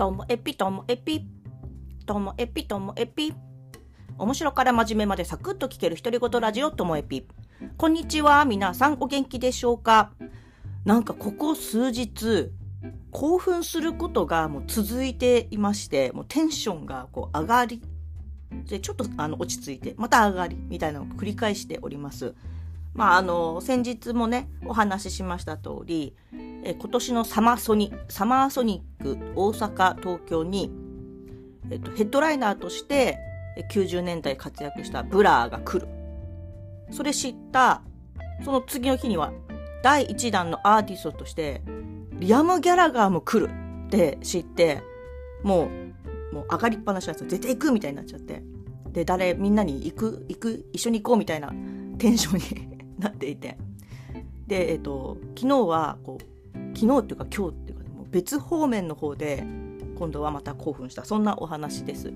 [0.00, 1.26] ともエピともエピ。
[2.06, 3.34] ともエピともエピ。
[4.16, 7.26] 面白から真面目までサクッと聞ける独り言ラジオともエピ。
[7.76, 8.46] こんにちは。
[8.46, 10.12] 皆さんお元気でしょうか？
[10.86, 12.50] なんかここ数日、
[13.10, 17.82] 興奮することがもう続いていまして、もうテンションがこう上がり、
[18.70, 22.34] で、ちょっとあの落ち着いて、また上がり、みたいなのを繰り返しております。
[22.94, 26.16] まあ、あの、先日もね、お話ししました通り、
[26.62, 30.70] え今年のサマーソニ、サマーソニック大阪、東京に、
[31.70, 33.18] えっと、ヘッドライナーとして
[33.70, 35.88] 90年代活躍したブラーが来る。
[36.90, 37.82] それ知った、
[38.44, 39.32] その次の日には、
[39.82, 41.62] 第1弾のアーティストとして、
[42.18, 43.50] リアム・ギャラガーも来る
[43.86, 44.82] って知って、
[45.42, 45.68] も
[46.32, 47.30] う、もう上がりっぱなしなんですよ。
[47.30, 48.42] 絶対行くみたいになっちゃって。
[48.92, 51.52] で、誰、みんなに行く行く一緒に行こうみたいな
[51.98, 53.56] テンションに なっていて。
[54.46, 56.39] で、えっと、昨日は、こう、
[56.74, 59.44] 昨日っていうか今日っていうか、もう別方面の方で
[59.98, 62.12] 今度はまた興奮したそんなお話です。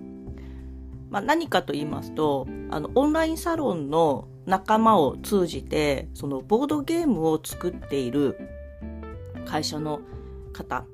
[1.11, 8.37] まあ、何かと言いますとあのオンラインサロンの仲間を通じてそのボードゲームを作っている
[9.47, 10.01] 会社の
[10.53, 10.85] 方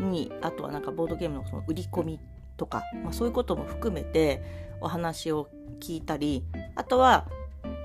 [0.00, 2.20] にあとはなんかボードゲームのその売り込み
[2.58, 4.42] とか、まあ、そういうことも含めて
[4.80, 5.48] お話を
[5.80, 7.26] 聞いたりあとは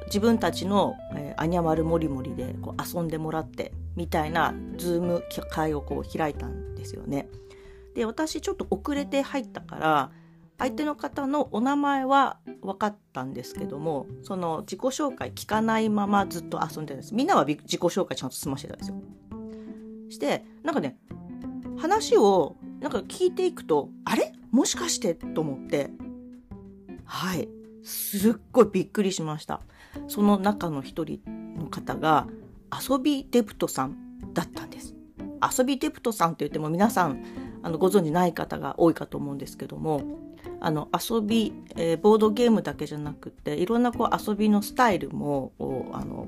[0.08, 7.30] 自分たちの、えー、アニャマルモリモリでこう遊んでもらってみたいなズーム会をこう開いたんですよね。
[7.96, 10.12] で私ちょっと遅れて入ったから
[10.58, 18.96] 相手の方のお名前は分かったんですけどもその自己紹介聞かないままずっと遊んでるんですみんなは自己紹介ちゃんと済ましてたんですよ。
[20.10, 20.98] してなんかね
[21.78, 24.32] 話をなんか聞いていくとあれ？
[24.52, 25.90] もしかしてと思って
[27.06, 27.48] はい
[27.84, 29.62] すっごいびっくりしました。
[30.08, 31.20] その中の一人
[31.58, 32.28] の方が
[32.82, 33.98] 遊びデプトさん
[34.34, 34.96] だったんです。
[35.58, 37.24] 遊びデプトさんって言っても皆さん
[37.64, 40.02] あのご存じない方が多いかと思うんですけども
[40.62, 45.52] あの遊び、えー、ボードゲームだけじゃなくていろんなこう遊びのスタイルも
[45.92, 46.28] あの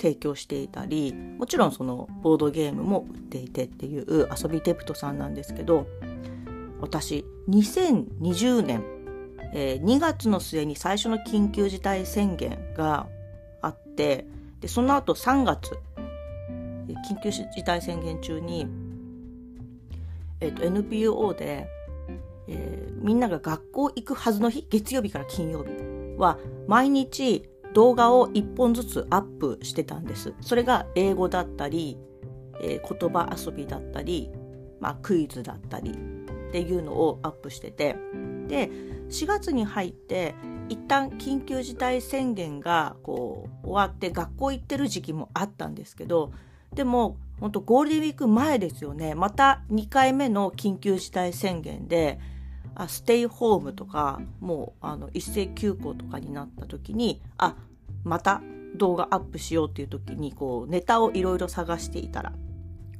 [0.00, 5.86] 提供していたりもちろんそのボードゲームも売っていてっていう遊びデプトさんなんですけど
[6.80, 8.96] 私2020年
[9.52, 13.06] えー、2月の末に最初の緊急事態宣言が
[13.62, 14.26] あって
[14.60, 15.78] でその後3月
[17.08, 18.66] 緊急事態宣言中に、
[20.40, 21.68] えーと、NPO で、
[22.48, 25.70] えー、みんなが学校行くはずの日月曜日から金曜日
[26.18, 30.32] は毎日動画を1本ずつアップしてたんです。
[30.40, 31.98] それが英語だったり、
[32.60, 34.30] えー、言葉遊びだったり、
[34.80, 37.96] まあ、クイズだったりっていうのをアップしてて
[38.48, 38.70] で
[39.10, 40.34] 4月に入って
[40.68, 46.32] 一旦緊急事態宣言がこう終わって学校行ってる時期もあったんですけど
[46.74, 49.14] でも本当ゴールデンウィーク前ですよね。
[49.14, 52.18] また2回目の緊急事態宣言で
[52.74, 57.56] あステイホームとかもうあの一斉休校とかになった時にあ
[58.04, 58.42] また
[58.74, 62.32] 動画アップしようっていう時にこうネタをいろいろ探していたら。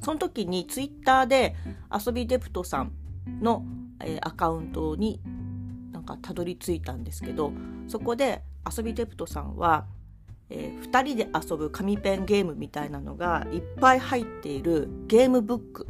[0.00, 1.54] その時にツイッターで
[1.92, 2.92] 遊びデプトさん
[3.40, 3.64] の、
[4.20, 5.20] アカウントに
[5.92, 7.52] なんかたどり着いたんですけど
[7.88, 8.42] そこで
[8.76, 9.86] 遊びデプトさんは、
[10.50, 15.86] えー、2人で遊ぶ紙ペンゲームみたいなのがいっぱい入っているゲームブック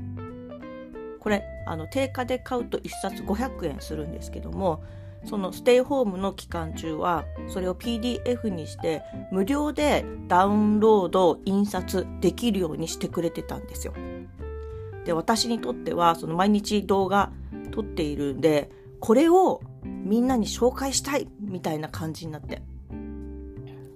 [1.21, 4.83] これあの定価で買うと1冊500円するんですけども
[5.25, 9.03] そのステイホームの期間中はそれを PDF にして
[9.33, 13.95] 無料でダウンロード印刷できるようにしてくれてたんですよ。
[15.05, 17.33] で私にとってはその毎日動画
[17.73, 18.71] 撮っているんで
[19.01, 19.63] これを
[20.07, 22.63] みんなに紹介したいみたいな感じになって。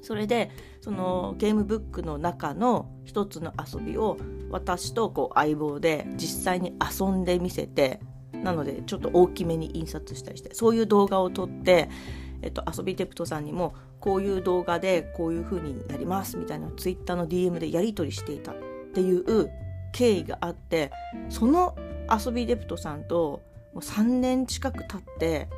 [0.03, 0.51] それで
[0.81, 4.17] そのゲームブックの中の一つの遊びを
[4.51, 8.01] 私とこう相棒で実際に遊んでみせて
[8.33, 11.91] なのでちょっと大きめに印刷したりしてそういう動画を撮って、
[12.43, 18.55] えっと、遊びテプトさんにもこういう動画でこういう風にやりますみたいなツイッターの DM でやり取りしていたっ
[18.95, 19.51] ていう
[19.93, 20.91] 経緯があって
[21.29, 21.77] その
[22.11, 23.43] 遊びデプトさんと
[23.75, 25.49] もう3年近く経って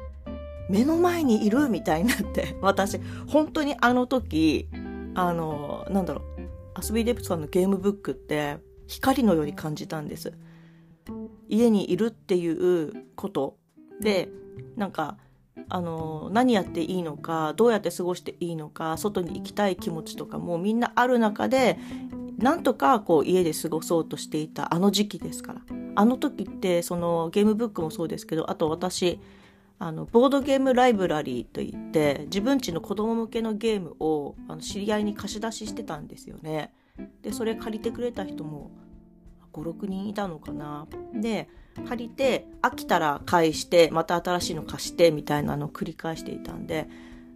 [0.68, 4.68] 目の前にいるみたいになって 私本当にあの時
[5.14, 10.32] あのなんだろう遊びデプさんのゲームブックって光のように感じたんです。
[11.48, 13.56] 家にいるっていうこと。
[14.00, 14.28] で
[14.76, 15.18] なんか
[15.68, 21.78] あの何やっていいのかどうやって過ごしていいのか外に行きたい気持ちとかもみんなある中で
[22.38, 25.62] なんとかこう家で過ごそうとしていたあの時期ですから。
[25.94, 29.20] あの時ってそのゲームブックもそうですけどあと私
[29.82, 36.72] あのボードゲームライブラリーといって自分ちの子供向けのゲームをあの知り合いに貸し出ししてたんですよね。
[37.22, 38.70] でそれ借りてくれた人も
[39.52, 41.48] 56人いたのかなで
[41.88, 46.88] 借りて飽きたら返してまた新しいの貸してみたいなのを繰り返していたんで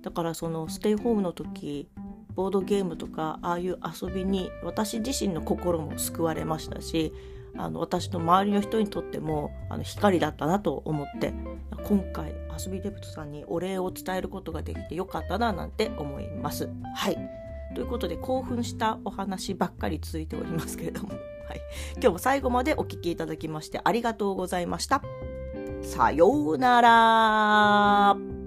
[0.02, 1.88] だからそのステイホームの時
[2.36, 7.12] ボードゲームとかああいう遊びに私自身の心も救われましたし
[7.58, 11.32] あの私の周りの人にとってもあの光だったなと思って
[11.84, 16.68] 今回遊びデブトさんにお礼を伝えることができてよかったななんて思います。
[16.94, 21.10] はいということで興奮したお話ばっかり続いておりますけれども、
[21.46, 21.60] はい、
[21.96, 25.02] 今日も最後までお聴きいただきましてありがとうございました。
[25.82, 28.45] さようなら